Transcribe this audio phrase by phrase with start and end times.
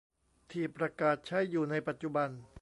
[0.51, 2.29] ที่ประกาศใช้อยู่ในปัจจุบัน